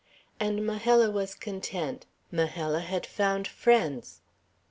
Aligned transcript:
And 0.39 0.65
Majella 0.65 1.11
was 1.11 1.35
content. 1.35 2.07
Majella 2.31 2.79
had 2.79 3.05
found 3.05 3.47
friends. 3.47 4.21